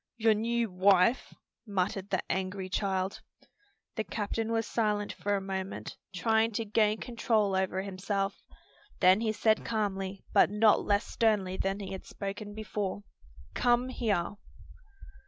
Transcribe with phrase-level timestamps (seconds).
[0.17, 1.31] "Your new wife,"
[1.67, 3.21] muttered the angry child.
[3.97, 8.41] The captain was silent for a moment, trying to gain control over himself.
[8.99, 13.03] Then he said calmly, but not less sternly than he had spoken before,
[13.53, 14.37] "Come here."